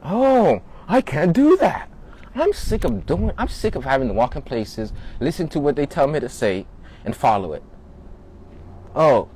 [0.03, 1.89] Oh, I can't do that.
[2.35, 3.31] I'm sick of doing.
[3.37, 6.29] I'm sick of having to walk in places, listen to what they tell me to
[6.29, 6.67] say,
[7.03, 7.63] and follow it.
[8.95, 9.29] Oh.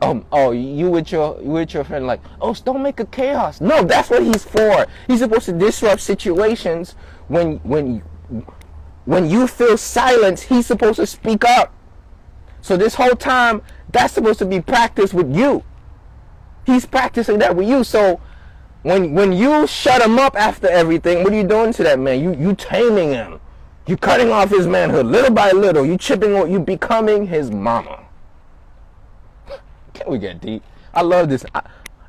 [0.00, 3.60] Oh, oh, you with your you with your friend like, oh, don't make a chaos.
[3.60, 4.86] No, that's what he's for.
[5.08, 6.94] He's supposed to disrupt situations
[7.26, 8.02] when when
[9.06, 10.42] when you feel silence.
[10.42, 11.74] He's supposed to speak up.
[12.60, 15.64] So this whole time, that's supposed to be practice with you.
[16.64, 17.82] He's practicing that with you.
[17.82, 18.20] So
[18.82, 22.20] when when you shut him up after everything, what are you doing to that man?
[22.22, 23.40] You you taming him.
[23.86, 25.84] You cutting off his manhood little by little.
[25.84, 28.04] You chipping you becoming his mama.
[29.98, 30.62] Can we get deep?
[30.94, 31.44] I love this.
[31.52, 31.62] I,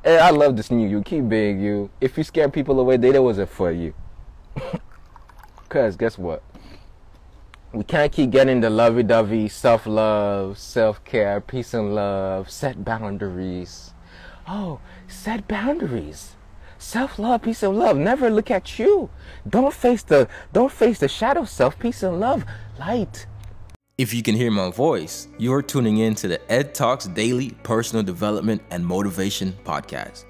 [0.06, 1.02] eh, I love this new you.
[1.02, 1.90] Keep being you.
[2.00, 3.96] If you scare people away, they wasn't for you.
[5.70, 6.44] Cause guess what?
[7.74, 13.94] We can't keep getting the lovey-dovey, self-love, self-care, peace and love, set boundaries.
[14.48, 16.36] Oh, set boundaries
[16.80, 19.10] self-love peace and love never look at you
[19.48, 22.46] don't face the don't face the shadow self peace and love
[22.80, 23.26] light
[24.00, 28.02] if you can hear my voice you're tuning in to the ed talks daily personal
[28.02, 30.24] development and motivation podcast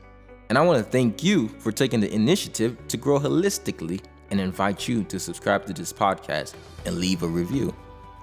[0.50, 4.02] and i want to thank you for taking the initiative to grow holistically
[4.32, 6.56] and invite you to subscribe to this podcast
[6.88, 7.72] and leave a review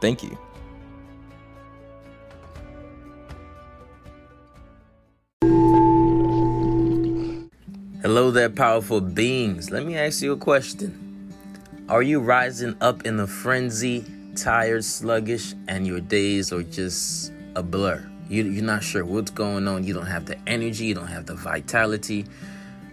[0.01, 0.37] thank you
[8.03, 9.73] Hello there, powerful beings.
[9.73, 11.35] Let me ask you a question.
[11.89, 14.05] Are you rising up in a frenzy,
[14.37, 18.09] tired, sluggish, and your days are just a blur?
[18.29, 19.85] You, you're not sure what's going on.
[19.85, 22.27] You don't have the energy, you don't have the vitality.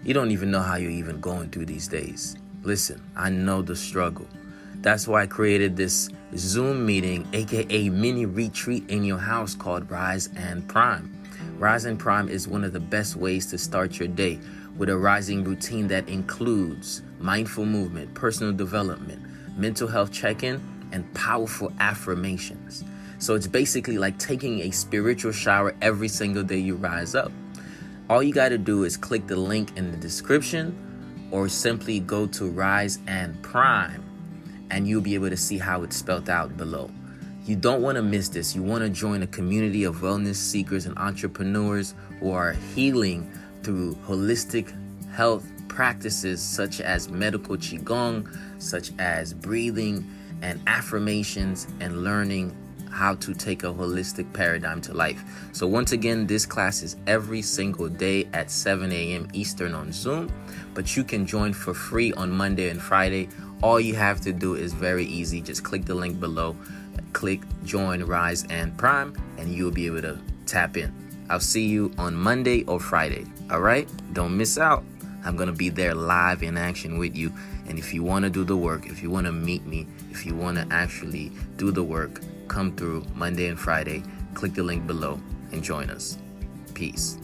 [0.04, 2.36] You don't even know how you're even going through these days.
[2.64, 4.28] Listen, I know the struggle.
[4.76, 10.30] That's why I created this Zoom meeting, aka mini retreat in your house called Rise
[10.36, 11.24] and Prime.
[11.58, 14.40] Rise and Prime is one of the best ways to start your day
[14.78, 19.22] with a rising routine that includes mindful movement, personal development,
[19.58, 20.62] mental health check in,
[20.94, 22.86] and powerful affirmations.
[23.20, 27.32] So it's basically like taking a spiritual shower every single day you rise up.
[28.10, 32.28] All you got to do is click the link in the description or simply go
[32.28, 34.04] to Rise and Prime
[34.70, 36.90] and you'll be able to see how it's spelled out below.
[37.46, 38.56] You don't want to miss this.
[38.56, 43.30] You want to join a community of wellness seekers and entrepreneurs who are healing
[43.64, 44.74] through holistic
[45.12, 48.28] health practices such as medical qigong,
[48.62, 50.08] such as breathing
[50.44, 52.56] and affirmations and learning
[52.92, 55.24] how to take a holistic paradigm to life.
[55.52, 59.28] So, once again, this class is every single day at 7 a.m.
[59.34, 60.32] Eastern on Zoom,
[60.76, 63.30] but you can join for free on Monday and Friday.
[63.64, 66.56] All you have to do is very easy just click the link below
[67.14, 70.92] click join Rise and Prime, and you'll be able to tap in.
[71.30, 73.26] I'll see you on Monday or Friday.
[73.50, 73.90] All right?
[74.14, 74.84] Don't miss out.
[75.24, 77.32] I'm going to be there live in action with you.
[77.68, 80.28] And if you want to do the work, if you want to meet me, if
[80.28, 84.04] you want to actually do the work, come through Monday and Friday.
[84.36, 85.19] Click the link below
[85.52, 86.19] and join us.
[86.76, 87.17] Peace.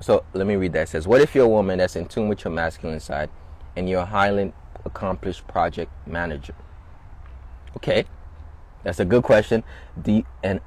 [0.00, 0.82] So let me read that.
[0.82, 3.28] It says, What if you're a woman that's in tune with your masculine side
[3.76, 4.52] and you're a highly
[4.84, 6.54] accomplished project manager?
[7.76, 8.06] Okay,
[8.84, 9.64] that's a good question.
[10.04, 10.60] You, and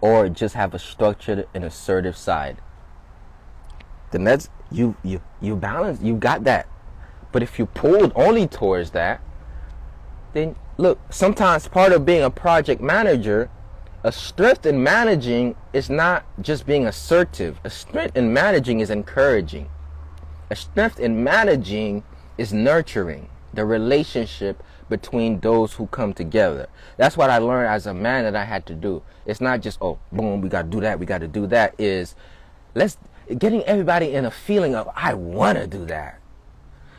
[0.00, 2.58] or just have a structured and assertive side?
[4.10, 6.00] Then that's you you you balance.
[6.00, 6.66] You got that.
[7.32, 9.20] But if you pulled only towards that,
[10.32, 10.98] then look.
[11.10, 13.50] Sometimes part of being a project manager,
[14.02, 17.60] a strength in managing is not just being assertive.
[17.64, 19.68] A strength in managing is encouraging.
[20.50, 22.04] A strength in managing
[22.38, 26.68] is nurturing the relationship between those who come together.
[26.96, 29.02] That's what I learned as a man that I had to do.
[29.26, 31.74] It's not just, oh, boom, we got to do that, we got to do that.
[31.78, 32.14] Is
[32.74, 32.96] let's
[33.36, 36.20] getting everybody in a feeling of, I want to do that.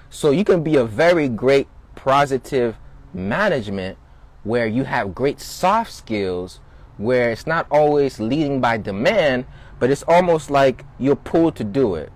[0.09, 2.77] So you can be a very great positive
[3.13, 3.97] management
[4.43, 6.59] where you have great soft skills
[6.97, 9.45] where it's not always leading by demand,
[9.79, 12.11] but it's almost like you're pulled to do it.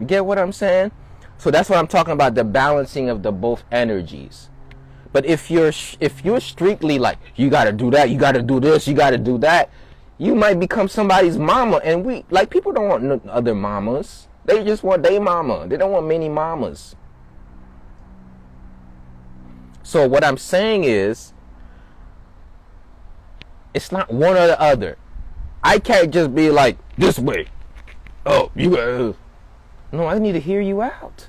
[0.00, 0.90] You get what I'm saying?
[1.38, 4.50] So that's what I'm talking about the balancing of the both energies.
[5.12, 8.42] But if you're if you're strictly like you got to do that, you got to
[8.42, 9.70] do this, you got to do that,
[10.18, 14.26] you might become somebody's mama and we like people don't want other mamas.
[14.44, 15.66] They just want their mama.
[15.68, 16.96] They don't want many mamas.
[19.84, 21.32] So what I'm saying is
[23.72, 24.96] it's not one or the other.
[25.62, 27.46] I can't just be like this way.
[28.26, 29.16] Oh, you got
[29.92, 31.28] no, I need to hear you out.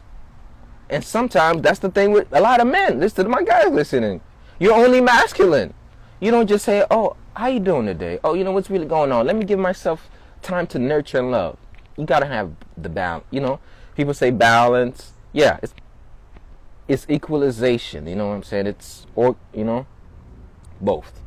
[0.89, 3.00] And sometimes that's the thing with a lot of men.
[3.00, 4.22] Listen to my guys listening.
[4.58, 5.74] You're only masculine.
[6.20, 8.20] You don't just say, "Oh, how you doing today?
[8.24, 9.28] Oh, you know what's really going on?
[9.28, 10.10] Let me give myself
[10.41, 11.58] time to nurture and love."
[11.98, 13.26] You gotta have the balance.
[13.30, 13.60] You know,
[13.96, 15.12] people say balance.
[15.34, 15.74] Yeah, it's
[16.88, 18.08] it's equalization.
[18.08, 18.67] You know what I'm saying?
[18.67, 19.86] It's or you know,
[20.80, 21.21] both.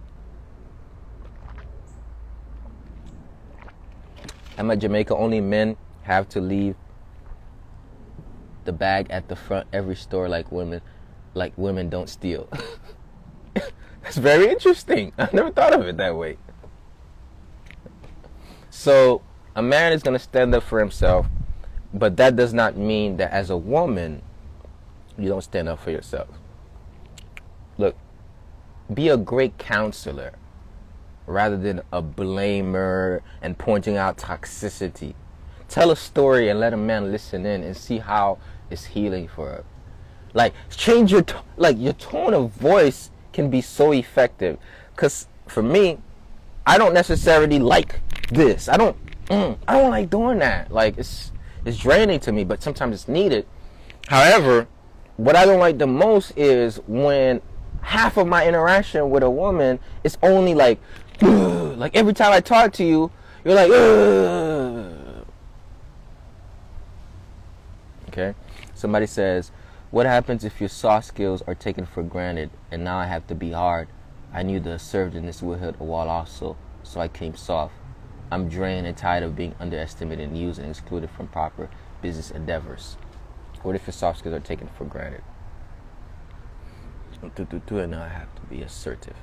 [4.57, 5.15] I'm at Jamaica.
[5.15, 6.75] Only men have to leave
[8.65, 10.81] the bag at the front every store like women
[11.35, 12.49] like women don't steal.
[14.03, 15.13] That's very interesting.
[15.19, 16.39] I never thought of it that way.
[18.71, 19.23] So
[19.55, 21.27] a man is going to stand up for himself,
[21.93, 24.23] but that does not mean that as a woman
[25.19, 26.29] you don't stand up for yourself.
[27.77, 27.97] Look,
[28.93, 30.33] be a great counselor
[31.27, 35.15] rather than a blamer and pointing out toxicity.
[35.69, 38.39] Tell a story and let a man listen in and see how
[38.71, 39.65] it's healing for him.
[40.35, 44.59] Like change your to- like your tone of voice can be so effective.
[44.97, 45.99] Cause for me,
[46.67, 48.01] I don't necessarily like
[48.31, 48.69] this.
[48.69, 48.97] I don't.
[49.27, 50.73] Mm, I don't like doing that.
[50.73, 51.33] Like it's
[51.65, 53.47] it's draining to me, but sometimes it's needed.
[54.07, 54.67] However,
[55.19, 57.43] what I don't like the most is when
[57.83, 60.81] half of my interaction with a woman is only like,
[61.21, 63.11] like every time I talk to you,
[63.45, 65.27] you're like, Ugh.
[68.09, 68.35] okay.
[68.75, 69.51] Somebody says,
[69.91, 73.35] What happens if your soft skills are taken for granted and now I have to
[73.35, 73.89] be hard?
[74.33, 77.75] I knew the assertiveness would hit a wall also, so I came soft.
[78.31, 81.69] I'm drained and tired of being underestimated and used and excluded from proper
[82.03, 82.97] business endeavors.
[83.69, 85.21] What if your soft skills are taken for granted?
[87.23, 89.17] And now I have to be assertive.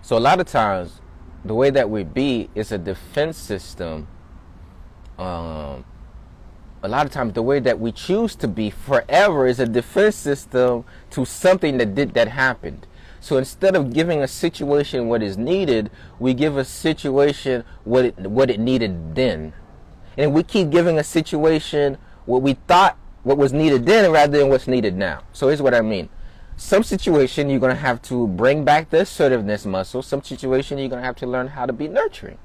[0.00, 1.00] So a lot of times,
[1.44, 4.06] the way that we be is a defense system
[5.18, 5.84] um,
[6.84, 10.14] a lot of times the way that we choose to be forever is a defense
[10.14, 12.86] system to something that did that happened.
[13.18, 18.18] So instead of giving a situation what is needed, we give a situation what it,
[18.20, 19.52] what it needed then.
[20.16, 24.48] And we keep giving a situation what we thought what was needed then rather than
[24.48, 25.22] what's needed now.
[25.32, 26.08] So here's what I mean.
[26.56, 30.02] some situation you're to have to bring back the assertiveness muscle.
[30.02, 32.38] Some situation you're to have to learn how to be nurturing.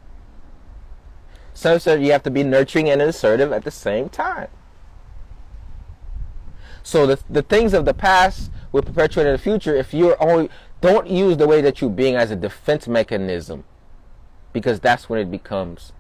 [1.54, 4.48] Some so you have to be nurturing and assertive at the same time.
[6.82, 10.50] So the the things of the past will perpetuate in the future if you're only
[10.82, 13.66] don't use the way that you're being as a defense mechanism
[14.54, 15.92] because that's when it becomes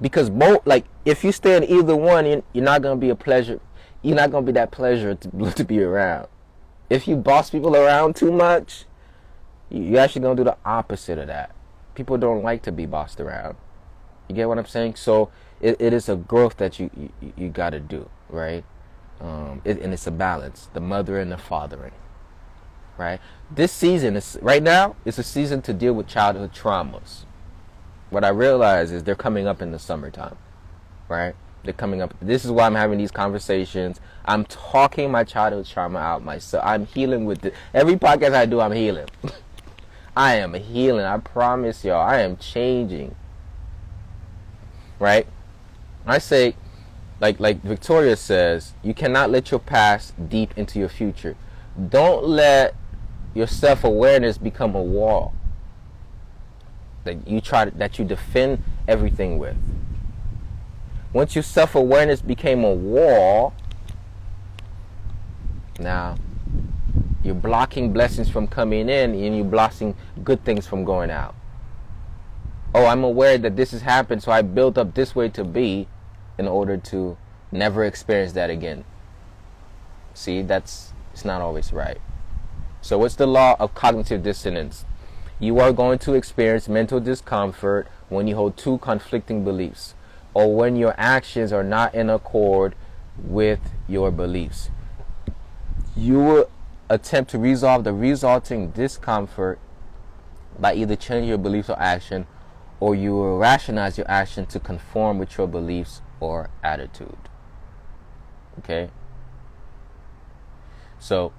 [0.00, 3.60] because both like if you stay in either one you're, not to be a pleasure
[4.02, 6.26] you're not to be that pleasure to, to be around.
[6.88, 8.84] If you boss people around too much
[9.70, 11.54] you're actually to do the opposite of that.
[11.94, 13.56] People don't like to be bossed around.
[14.28, 14.96] You get what i'm saying?
[14.96, 18.64] So it, it is a growth that you you, you got to do right?
[19.20, 21.92] Um, it, and it's a balance the mother and the fathering
[22.96, 23.18] right?
[23.50, 27.24] This season is right now it's a season to deal with childhood traumas
[28.10, 30.36] what i realize is they're coming up in the summertime
[31.10, 31.34] right?
[31.64, 32.14] They're coming up.
[32.22, 34.00] This is why i'm having these conversations.
[34.24, 36.64] I'm talking my childhood trauma out myself.
[36.64, 39.08] I'm healing with it every podcast i do i'm healing.
[40.16, 41.04] I am healing.
[41.04, 43.14] I promise y'all i am changing.
[44.98, 45.26] Right?
[46.06, 46.54] I say
[47.20, 51.36] like like Victoria says, you cannot let your past deep into your future.
[51.88, 52.74] Don't let
[53.34, 55.34] your self-awareness become a wall
[57.04, 59.56] that you try to, that you defend everything with.
[61.12, 63.52] Once your self-awareness became a wall,
[65.78, 66.16] now
[67.24, 71.34] you're blocking blessings from coming in and you're blocking good things from going out.
[72.74, 75.88] Oh, I'm aware that this has happened, so I built up this way to be
[76.38, 77.16] in order to
[77.50, 78.84] never experience that again.
[80.14, 82.00] See, that's it's not always right.
[82.80, 84.84] So what's the law of cognitive dissonance?
[85.40, 89.94] You are going to experience mental discomfort when you hold two conflicting beliefs
[90.34, 92.74] or when your actions are not in accord
[93.16, 94.68] with your beliefs.
[95.96, 96.50] You will
[96.90, 99.58] attempt to resolve the resulting discomfort
[100.58, 102.26] by either changing your beliefs or action
[102.78, 107.16] or you will rationalize your action to conform with your beliefs or attitude.
[108.58, 108.90] Okay?
[110.98, 111.32] So,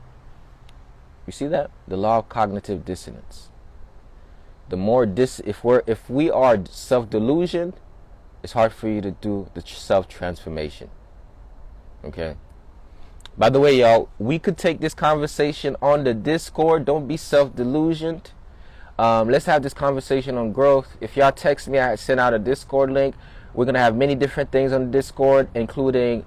[1.27, 1.69] you see that?
[1.87, 3.50] The law of cognitive dissonance.
[4.71, 7.73] The more dis if we're if we are self-delusioned,
[8.41, 10.89] it's hard for you to do the self-transformation.
[12.05, 12.37] Okay?
[13.37, 16.85] By the way, y'all, we could take this conversation on the Discord.
[16.85, 18.31] Don't be self-delusioned.
[18.97, 20.95] Um, let's have this conversation on growth.
[21.01, 23.15] If y'all text me, I sent out a Discord link.
[23.53, 26.25] We're gonna have many different things on the Discord, including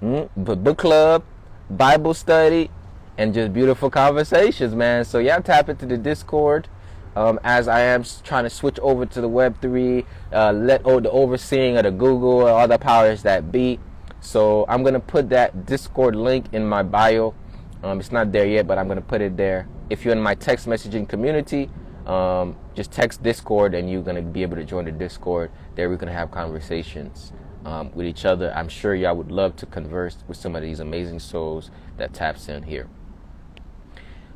[0.00, 1.24] mm, book club,
[1.68, 2.70] Bible study,
[3.18, 5.04] and just beautiful conversations, man.
[5.04, 6.68] So y'all tap into the Discord.
[7.16, 11.10] Um, as I am trying to switch over to the Web3, uh, let oh, the
[11.10, 13.78] overseeing of the Google, all the powers that be.
[14.20, 17.34] So I'm gonna put that Discord link in my bio.
[17.82, 19.68] Um, it's not there yet, but I'm gonna put it there.
[19.90, 21.70] If you're in my text messaging community,
[22.06, 25.50] um, just text Discord and you're going to be able to join the Discord.
[25.74, 27.32] There we're going to have conversations
[27.64, 28.52] um, with each other.
[28.54, 32.48] I'm sure y'all would love to converse with some of these amazing souls that taps
[32.48, 32.88] in here.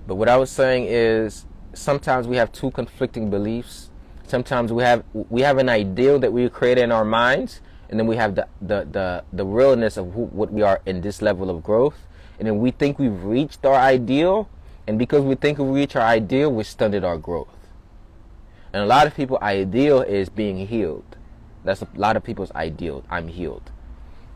[0.06, 1.44] But what I was saying is
[1.78, 3.90] sometimes we have two conflicting beliefs.
[4.26, 8.06] Sometimes we have we have an ideal that we create in our minds, and then
[8.06, 11.48] we have the the the, the realness of who, what we are in this level
[11.48, 12.06] of growth.
[12.38, 14.48] And then we think we've reached our ideal,
[14.86, 17.48] and because we think we reached our ideal, we stunted our growth.
[18.72, 21.16] And a lot of people ideal is being healed.
[21.64, 23.02] That's a lot of people's ideal.
[23.10, 23.70] I'm healed.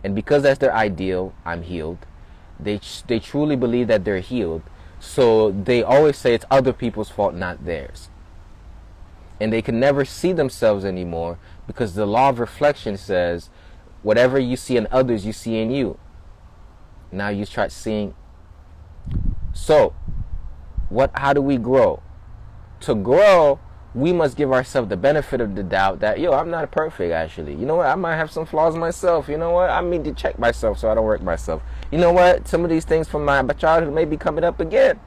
[0.02, 1.98] And because that's their ideal, I'm healed.
[2.58, 4.62] They they truly believe that they're healed.
[5.02, 8.08] So they always say it's other people's fault, not theirs.
[9.40, 13.50] And they can never see themselves anymore because the law of reflection says
[14.04, 15.98] whatever you see in others, you see in you.
[17.10, 18.14] Now you start seeing.
[19.52, 19.92] So,
[20.88, 21.10] what?
[21.14, 22.00] How do we grow?
[22.82, 23.58] To grow,
[23.94, 27.54] we must give ourselves the benefit of the doubt that yo i'm not perfect actually.
[27.54, 27.86] You know what?
[27.86, 29.28] I might have some flaws myself.
[29.28, 29.70] You know what?
[29.70, 31.62] I need to check myself so i don't wreck myself.
[31.90, 32.48] You know what?
[32.48, 34.98] Some of these things from my childhood may be coming up again.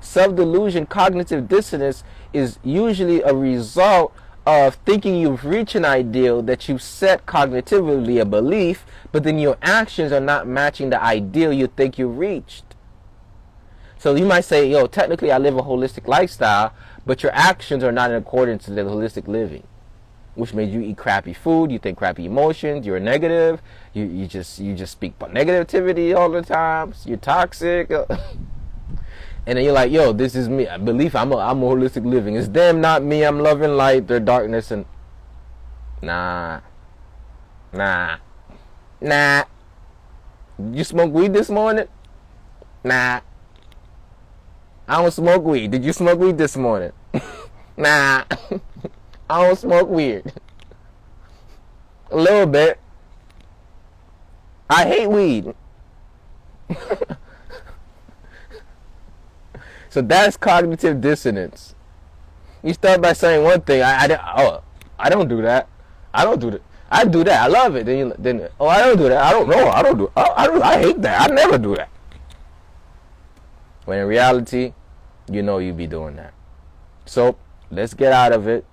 [0.00, 4.14] Self-delusion cognitive dissonance is usually a result
[4.46, 9.58] of thinking you've reached an ideal that you've set cognitively a belief but then your
[9.60, 12.64] actions are not matching the ideal you think you reached.
[13.98, 16.72] So you might say yo technically i live a holistic lifestyle
[17.06, 19.62] but your actions are not in accordance to the holistic living,
[20.34, 23.62] which means you eat crappy food, you think crappy emotions, you're negative,
[23.94, 27.90] you, you just you just speak negativity all the time, you're toxic.
[29.46, 30.66] and then you're like, yo, this is me.
[30.66, 32.34] I believe I'm a, I'm a holistic living.
[32.34, 33.22] It's them, not me.
[33.22, 34.08] I'm loving light.
[34.08, 34.84] They're darkness and
[36.02, 36.60] nah,
[37.72, 38.16] nah,
[39.00, 39.44] nah.
[40.72, 41.86] You smoke weed this morning?
[42.82, 43.20] Nah.
[44.88, 45.72] I don't smoke weed.
[45.72, 46.92] Did you smoke weed this morning?
[47.76, 48.24] nah.
[49.28, 50.32] I don't smoke weed.
[52.10, 52.78] A little bit.
[54.70, 55.54] I hate weed.
[59.88, 61.74] so that's cognitive dissonance.
[62.62, 63.82] You start by saying one thing.
[63.82, 64.62] I, I, oh,
[64.98, 65.68] I don't do that.
[66.14, 66.62] I don't do that.
[66.90, 67.42] I do that.
[67.42, 67.86] I love it.
[67.86, 69.22] Then, you, then oh, I don't do that.
[69.22, 69.68] I don't know.
[69.68, 70.10] I don't do.
[70.16, 70.62] I, I don't.
[70.62, 71.30] I hate that.
[71.30, 71.88] I never do that.
[73.86, 74.74] When in reality,
[75.30, 76.34] you know you'd be doing that.
[77.06, 77.38] So
[77.70, 78.66] let's get out of it.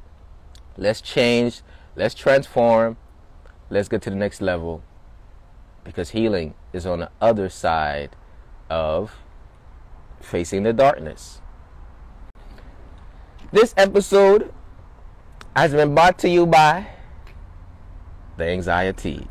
[0.75, 1.61] Let's change.
[1.95, 2.97] Let's transform.
[3.69, 4.83] Let's get to the next level.
[5.83, 8.15] Because healing is on the other side
[8.69, 9.15] of
[10.19, 11.41] facing the darkness.
[13.51, 14.51] This episode
[15.55, 16.87] has been brought to you by
[18.37, 19.27] the anxiety.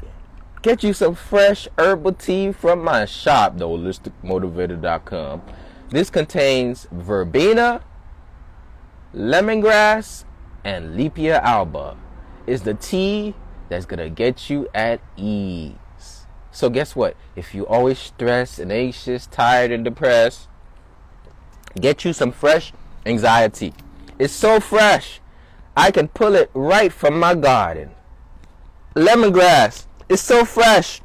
[0.62, 5.42] Get you some fresh herbal tea from my shop, theholisticmotivator.com.
[5.93, 7.82] This contains verbena,
[9.14, 10.24] lemongrass,
[10.64, 11.99] and Lippia alba.
[12.47, 13.34] Is the tea
[13.68, 16.26] that's gonna get you at ease.
[16.51, 17.14] So guess what?
[17.36, 20.49] If you're always stressed and anxious, tired and depressed,
[21.78, 22.72] get you some fresh
[23.05, 23.74] anxiety.
[24.18, 25.20] It's so fresh.
[25.76, 27.90] I can pull it right from my garden.
[28.95, 29.84] Lemongrass.
[30.09, 31.03] It's so fresh.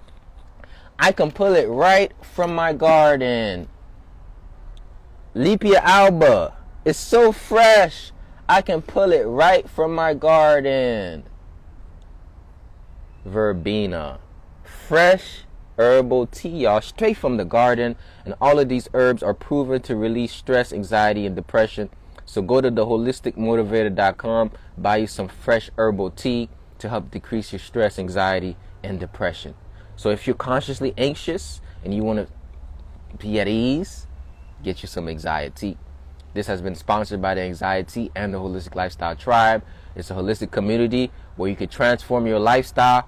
[0.98, 3.68] I can pull it right from my garden.
[5.38, 8.12] Lippia alba It's so fresh.
[8.50, 11.26] I can pull it right from my garden.
[13.24, 14.18] Verbena.
[14.64, 15.44] Fresh
[15.78, 17.98] herbal tea, y'all, straight from the garden.
[18.26, 21.92] And all of these herbs are proven to release stress, anxiety, and depression.
[22.26, 28.00] So go to theholisticmotivator.com, buy you some fresh herbal tea to help decrease your stress,
[28.00, 29.54] anxiety, and depression.
[29.98, 34.07] So if you're consciously anxious and you want to be at ease,
[34.68, 35.78] get you some anxiety.
[36.34, 39.64] This has been sponsored by the Anxiety and the Holistic Lifestyle Tribe.
[39.96, 43.08] It's a holistic community where you can transform your lifestyle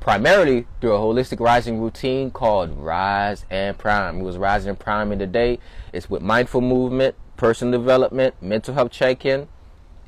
[0.00, 4.20] primarily through a holistic rising routine called Rise and Prime.
[4.20, 5.60] It was Rising and Prime in the day.
[5.92, 9.48] It's with mindful movement, personal development, mental health check-in,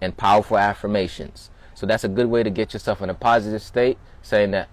[0.01, 1.51] and powerful affirmations.
[1.74, 4.68] So that's a good way to get yourself in a positive state, saying that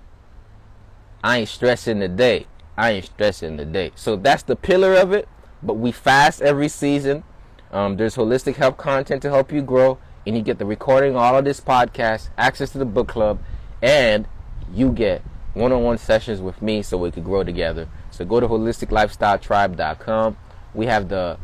[1.23, 2.47] I ain't stressing the day.
[2.75, 3.91] I ain't stressing the day.
[3.95, 5.27] So that's the pillar of it
[5.63, 7.23] but we fast every season.
[7.71, 11.17] Um, there's holistic health content to help you grow, and you get the recording of
[11.17, 13.39] all of this podcast, access to the book club,
[13.81, 14.27] and
[14.73, 15.21] you get
[15.53, 17.87] one-on-one sessions with me so we could grow together.
[18.11, 20.37] So go to holisticlifestyletribe.com.
[20.73, 21.37] We have the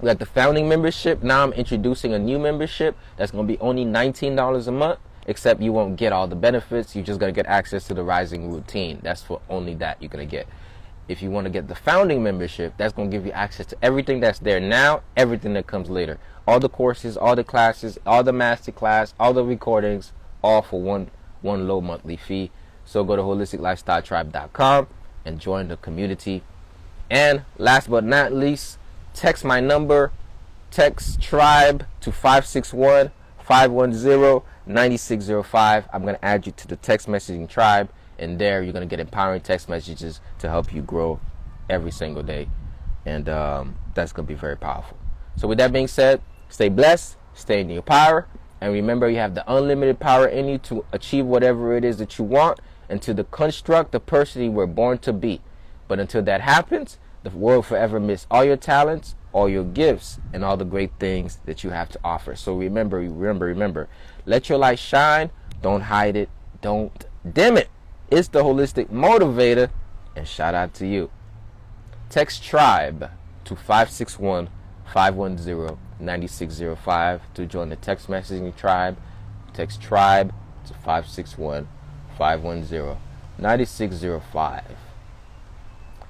[0.00, 1.22] we have the founding membership.
[1.22, 4.98] Now I'm introducing a new membership that's going to be only $19 a month.
[5.26, 6.96] Except you won't get all the benefits.
[6.96, 8.98] You're just going to get access to the rising routine.
[9.02, 10.48] That's for only that you're going to get.
[11.10, 13.76] If you want to get the founding membership, that's going to give you access to
[13.82, 16.20] everything that's there now, everything that comes later.
[16.46, 20.80] All the courses, all the classes, all the master class, all the recordings, all for
[20.80, 21.10] one
[21.42, 22.52] one low monthly fee.
[22.84, 24.86] So go to holisticlifestyletribe.com
[25.24, 26.44] and join the community.
[27.10, 28.78] And last but not least,
[29.12, 30.12] text my number,
[30.70, 35.88] text tribe to 561 510 9605.
[35.92, 37.88] I'm going to add you to the text messaging tribe
[38.20, 41.18] and there you're going to get empowering text messages to help you grow
[41.68, 42.48] every single day.
[43.06, 44.96] And um, that's going to be very powerful.
[45.36, 48.28] So with that being said stay blessed stay in your power
[48.60, 52.18] and remember you have the unlimited power in you to achieve whatever it is that
[52.18, 55.40] you want and to the construct the person you were born to be.
[55.88, 60.44] But until that happens the world forever miss all your talents all your gifts and
[60.44, 62.34] all the great things that you have to offer.
[62.34, 63.88] So remember remember remember
[64.26, 65.30] let your light shine.
[65.62, 66.28] Don't hide it.
[66.60, 67.68] Don't dim it
[68.10, 69.70] it's the holistic motivator,
[70.16, 71.10] and shout out to you.
[72.08, 73.10] Text tribe
[73.44, 74.48] to 561
[74.92, 78.96] 510 9605 to join the text messaging tribe.
[79.52, 80.34] Text tribe
[80.66, 81.68] to 561
[82.18, 82.96] 510
[83.38, 84.64] 9605.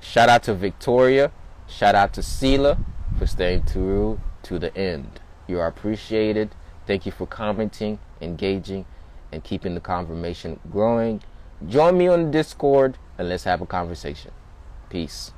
[0.00, 1.30] Shout out to Victoria.
[1.66, 2.82] Shout out to Sela
[3.18, 5.20] for staying through to the end.
[5.46, 6.54] You are appreciated.
[6.86, 8.86] Thank you for commenting, engaging,
[9.30, 11.22] and keeping the conversation growing
[11.68, 14.30] Join me on Discord and let's have a conversation.
[14.88, 15.32] Peace.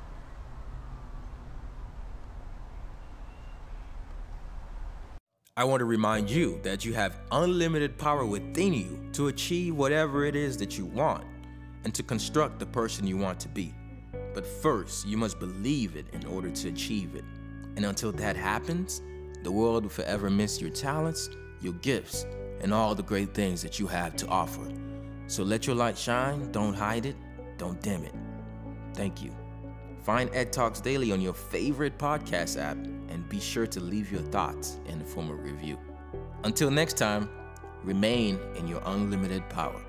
[5.56, 10.24] I want to remind you that you have unlimited power within you to achieve whatever
[10.24, 11.24] it is that you want
[11.84, 13.74] and to construct the person you want to be.
[14.32, 17.24] But first, you must believe it in order to achieve it.
[17.76, 19.02] And until that happens,
[19.42, 21.28] the world will forever miss your talents,
[21.60, 22.26] your gifts,
[22.60, 24.72] and all the great things that you have to offer.
[25.26, 27.16] So let your light shine, don't hide it,
[27.58, 28.14] don't dim it.
[28.94, 29.34] Thank you.
[30.02, 34.20] Find Ed Talks Daily on your favorite podcast app and be sure to leave your
[34.20, 35.78] thoughts in the form of review.
[36.44, 37.30] Until next time,
[37.84, 39.80] remain in your unlimited power.